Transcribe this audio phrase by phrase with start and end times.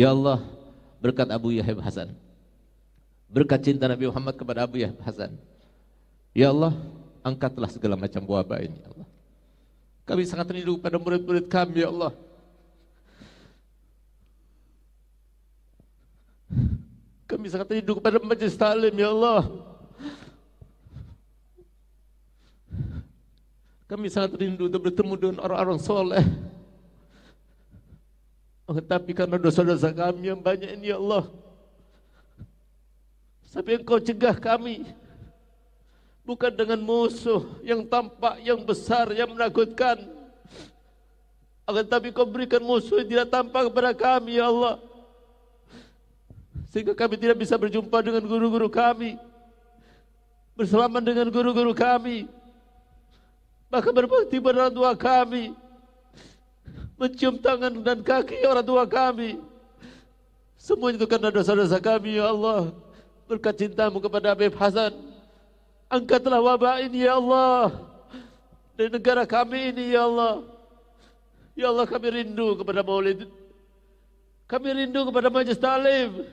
[0.00, 0.40] Ya Allah,
[0.96, 2.16] berkat Abu Yahya Hasan.
[3.28, 5.36] Berkat cinta Nabi Muhammad kepada Abu Yahya Hasan.
[6.32, 6.72] Ya Allah,
[7.20, 9.08] angkatlah segala macam wabah ini, ya Allah.
[10.08, 12.16] Kami sangat rindu pada murid-murid kami, ya Allah.
[17.28, 19.52] Kami sangat rindu kepada majlis talim, ya Allah.
[23.84, 26.24] Kami sangat rindu untuk bertemu dengan orang-orang soleh.
[28.70, 31.26] Oh, tapi karena dosa-dosa kami yang banyak ini, ya Allah.
[33.50, 34.86] Sampai engkau cegah kami
[36.22, 40.06] bukan dengan musuh yang tampak, yang besar, yang menakutkan.
[41.66, 44.78] Akan tapi kau berikan musuh yang tidak tampak kepada kami, Ya Allah.
[46.70, 49.18] Sehingga kami tidak bisa berjumpa dengan guru-guru kami.
[50.54, 52.30] Bersalaman dengan guru-guru kami.
[53.66, 55.58] Maka berbakti pada orang tua kami.
[57.00, 59.40] Mencium tangan dan kaki orang tua kami.
[60.60, 62.76] Semua itu karena dosa-dosa kami, Ya Allah.
[63.24, 64.92] Berkat cintamu kepada Habib Hasan.
[65.88, 67.72] Angkatlah wabah ini ya Allah.
[68.76, 70.44] Di negara kami ini ya Allah.
[71.56, 73.24] Ya Allah kami rindu kepada maulid.
[74.44, 76.26] Kami rindu kepada majlis talim.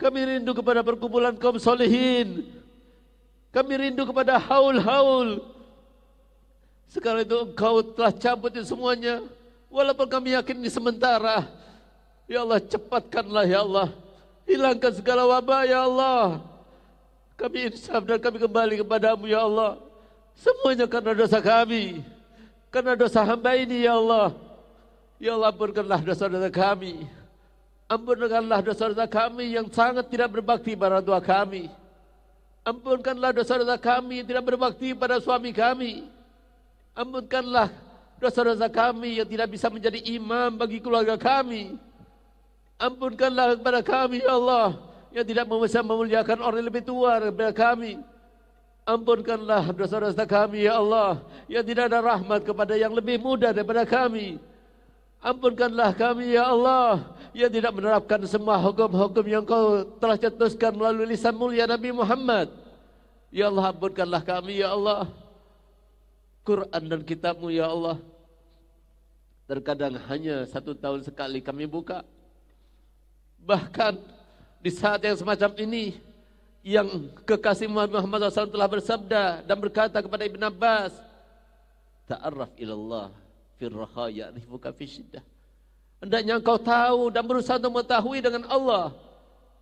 [0.00, 2.50] Kami rindu kepada perkumpulan kaum solehin
[3.54, 5.44] Kami rindu kepada haul-haul.
[6.88, 9.22] Sekarang itu engkau telah cabut semuanya
[9.72, 11.48] Walaupun kami yakin ini sementara
[12.28, 13.88] Ya Allah cepatkanlah ya Allah
[14.44, 16.52] Hilangkan segala wabah ya Allah
[17.42, 19.74] kami insaf dan kami kembali kepadamu ya Allah.
[20.38, 22.06] Semuanya karena dosa kami.
[22.70, 24.30] Karena dosa hamba ini ya Allah.
[25.18, 27.02] Ya Allah ampunkanlah dosa-dosa kami.
[27.90, 31.66] Ampunkanlah dosa-dosa kami yang sangat tidak berbakti pada tua kami.
[32.62, 36.06] Ampunkanlah dosa-dosa kami yang tidak berbakti pada suami kami.
[36.94, 37.74] Ampunkanlah
[38.22, 41.74] dosa-dosa kami yang tidak bisa menjadi imam bagi keluarga kami.
[42.78, 44.78] Ampunkanlah kepada kami ya Allah
[45.10, 47.98] yang tidak bisa memuliakan orang yang lebih tua daripada kami.
[48.86, 54.38] Ampunkanlah dosa-dosa kami ya Allah yang tidak ada rahmat kepada yang lebih muda daripada kami.
[55.22, 61.34] Ampunkanlah kami ya Allah yang tidak menerapkan semua hukum-hukum yang kau telah cetuskan melalui lisan
[61.34, 62.50] mulia Nabi Muhammad.
[63.30, 65.10] Ya Allah ampunkanlah kami ya Allah.
[66.42, 68.02] Quran dan kitabmu ya Allah.
[69.52, 72.00] Terkadang hanya satu tahun sekali kami buka.
[73.44, 74.00] Bahkan
[74.64, 76.00] di saat yang semacam ini
[76.64, 80.96] yang kekasih Muhammad SAW telah bersabda dan berkata kepada Ibn Abbas
[82.08, 83.12] ta'arraf ilallah
[83.60, 85.20] fir raha ya'rifuka fi syiddah.
[86.00, 88.96] Hendaknya engkau tahu dan berusaha untuk mengetahui dengan Allah.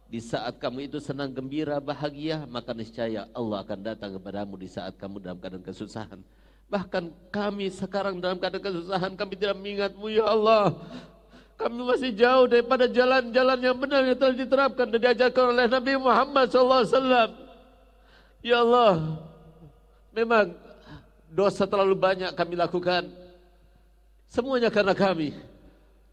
[0.06, 4.94] Di saat kamu itu senang gembira bahagia maka niscaya Allah akan datang kepadamu di saat
[4.94, 6.22] kamu dalam keadaan kesusahan
[6.70, 10.70] bahkan kami sekarang dalam keadaan kesusahan kami tidak mengingatmu ya Allah
[11.60, 16.48] kami masih jauh daripada jalan-jalan yang benar yang telah diterapkan dan diajarkan oleh Nabi Muhammad
[16.48, 17.36] SAW.
[18.40, 19.20] Ya Allah,
[20.08, 20.56] memang
[21.28, 23.12] dosa terlalu banyak kami lakukan.
[24.32, 25.36] Semuanya karena kami.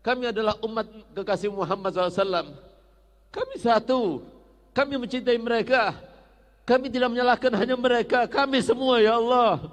[0.04, 0.84] Kami adalah umat
[1.16, 2.52] kekasih Muhammad SAW.
[3.32, 4.28] Kami satu.
[4.76, 5.96] Kami mencintai mereka.
[6.68, 8.28] Kami tidak menyalahkan hanya mereka.
[8.28, 9.64] Kami semua ya Allah.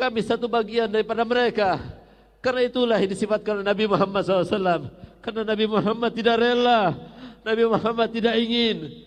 [0.00, 1.76] Kami satu bagian daripada mereka.
[2.40, 4.88] Karena itulah yang disifatkan oleh Nabi Muhammad SAW.
[5.20, 6.96] Karena Nabi Muhammad tidak rela.
[7.44, 9.04] Nabi Muhammad tidak ingin.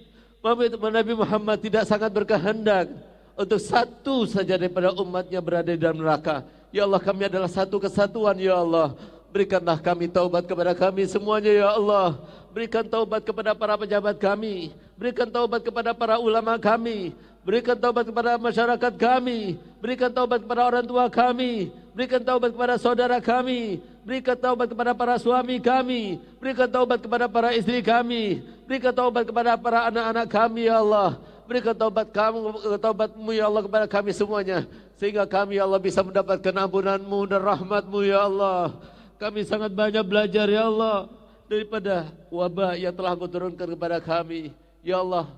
[0.93, 2.93] Nabi Muhammad tidak sangat berkehendak.
[3.33, 6.45] Untuk satu saja daripada umatnya berada di dalam neraka.
[6.69, 8.93] Ya Allah kami adalah satu kesatuan ya Allah.
[9.33, 12.21] Berikanlah kami taubat kepada kami semuanya ya Allah.
[12.53, 14.77] Berikan taubat kepada para pejabat kami.
[14.93, 17.17] Berikan taubat kepada para ulama kami.
[17.41, 19.57] Berikan taubat kepada masyarakat kami.
[19.81, 21.73] Berikan taubat kepada orang tua kami.
[21.97, 23.81] Berikan taubat kepada saudara kami.
[24.05, 26.21] Berikan taubat kepada para suami kami.
[26.37, 28.45] Berikan taubat kepada para istri kami.
[28.69, 31.17] Berikan taubat kepada para anak-anak kami ya Allah.
[31.49, 32.37] Berikan taubat kamu,
[32.77, 34.69] taubatmu ya Allah kepada kami semuanya.
[35.01, 38.77] Sehingga kami ya Allah bisa mendapatkan ampunanmu dan rahmatmu ya Allah.
[39.17, 41.22] Kami sangat banyak belajar ya Allah
[41.53, 44.49] daripada wabah yang telah kau turunkan kepada kami.
[44.81, 45.29] Ya Allah,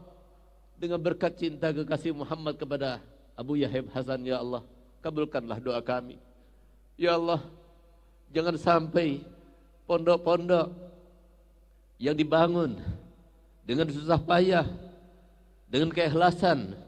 [0.79, 3.03] dengan berkat cinta kekasih Muhammad kepada
[3.35, 4.63] Abu Yahib Hasan, Ya Allah,
[5.03, 6.15] kabulkanlah doa kami.
[6.95, 7.43] Ya Allah,
[8.31, 9.19] jangan sampai
[9.83, 10.71] pondok-pondok
[11.99, 12.79] yang dibangun
[13.67, 14.65] dengan susah payah,
[15.67, 16.79] dengan keikhlasan,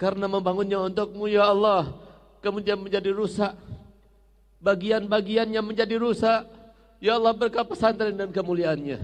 [0.00, 1.92] karena membangunnya untukmu, Ya Allah,
[2.40, 3.52] kemudian menjadi rusak,
[4.58, 6.63] bagian-bagiannya menjadi rusak,
[7.04, 8.96] Ya Allah berkat pesantren dan kemuliaannya.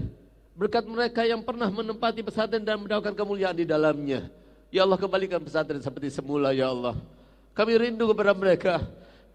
[0.57, 4.25] Berkat mereka yang pernah menempati pesantren dan mendapatkan kemuliaan di dalamnya.
[4.73, 6.97] Ya Allah kembalikan pesantren seperti semula ya Allah.
[7.53, 8.81] Kami rindu kepada mereka.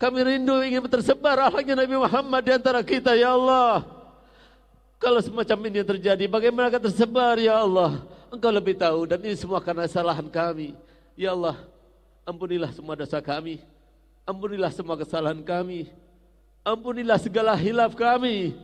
[0.02, 3.86] Kami rindu ingin tersebar ahlaknya Nabi Muhammad di antara kita ya Allah.
[4.98, 8.02] Kalau semacam ini terjadi, bagaimana akan tersebar ya Allah?
[8.34, 10.74] Engkau lebih tahu dan ini semua karena kesalahan kami.
[11.14, 11.54] Ya Allah,
[12.26, 13.62] ampunilah semua dosa kami.
[14.26, 15.86] Ampunilah semua kesalahan kami.
[16.66, 18.58] Ampunilah segala hilaf kami.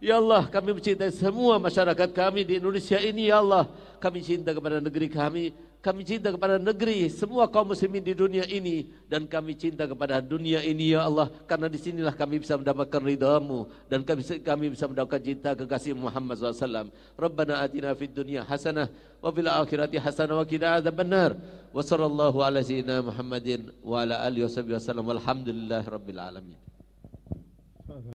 [0.00, 3.68] Ya Allah, kami mencintai semua masyarakat kami di Indonesia ini, Ya Allah.
[4.00, 5.52] Kami cinta kepada negeri kami,
[5.82, 10.62] kami cinta kepada negeri semua kaum muslimin di dunia ini dan kami cinta kepada dunia
[10.62, 15.18] ini ya Allah karena di sinilah kami bisa mendapatkan ridhamu dan kami kami bisa mendapatkan
[15.18, 16.86] cinta kekasih Muhammad SAW.
[17.18, 18.86] Rabbana atina fid dunya hasanah
[19.18, 21.34] wa fil akhirati hasanah wa qina adzabannar.
[21.74, 26.71] Wa sallallahu ala sayyidina Muhammadin wa ala alihi wasallam walhamdulillahi rabbil alamin.